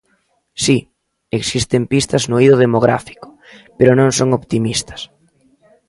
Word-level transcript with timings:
Si, 0.63 0.77
existen 1.39 1.83
pistas 1.91 2.23
no 2.29 2.35
eido 2.41 2.55
demográfico, 2.63 3.27
pero 3.77 3.91
non 3.99 4.09
son 4.17 4.29
optimistas. 4.39 5.01